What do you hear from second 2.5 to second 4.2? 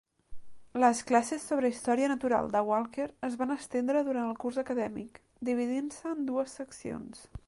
de Walker es van estendre